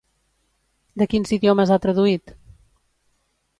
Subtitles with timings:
[1.01, 2.35] De quins idiomes ha traduït?